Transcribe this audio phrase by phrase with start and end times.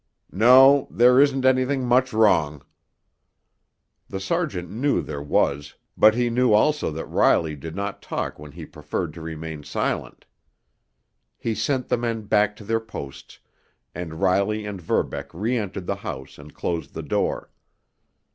[0.31, 2.63] "No—there isn't anything much wrong."
[4.09, 8.53] The sergeant knew there was, but he knew also that Riley did not talk when
[8.53, 10.25] he preferred to remain silent.
[11.37, 13.37] He sent the men back to their posts,
[13.93, 17.51] and Riley and Verbeck reēntered the house and closed the door.